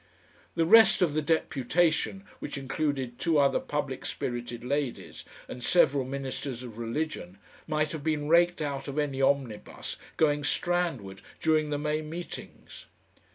The 0.55 0.65
rest 0.65 1.03
of 1.03 1.13
the 1.13 1.21
deputation, 1.21 2.23
which 2.39 2.57
included 2.57 3.19
two 3.19 3.37
other 3.37 3.59
public 3.59 4.03
spirited 4.03 4.63
ladies 4.63 5.23
and 5.47 5.63
several 5.63 6.05
ministers 6.05 6.63
of 6.63 6.79
religion, 6.79 7.37
might 7.67 7.91
have 7.91 8.03
been 8.03 8.27
raked 8.27 8.63
out 8.63 8.87
of 8.87 8.97
any 8.97 9.21
omnibus 9.21 9.97
going 10.17 10.41
Strandward 10.43 11.19
during 11.39 11.69
the 11.69 11.77
May 11.77 12.01
meetings. 12.01 12.87